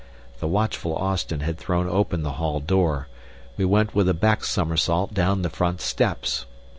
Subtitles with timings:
[0.39, 3.07] The watchful Austin had thrown open the hall door.
[3.55, 6.47] We went with a back somersault down the front steps.